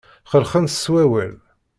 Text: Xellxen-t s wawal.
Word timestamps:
Xellxen-t 0.31 0.75
s 0.83 0.85
wawal. 0.91 1.33